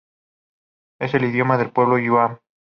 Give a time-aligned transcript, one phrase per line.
[0.99, 2.39] Es el idioma del pueblo Yuan.